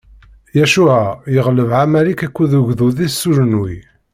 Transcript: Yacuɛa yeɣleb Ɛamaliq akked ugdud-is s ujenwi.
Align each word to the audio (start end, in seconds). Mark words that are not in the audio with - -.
Yacuɛa 0.57 1.09
yeɣleb 1.33 1.69
Ɛamaliq 1.77 2.21
akked 2.27 2.51
ugdud-is 2.61 3.13
s 3.21 3.23
ujenwi. 3.29 3.75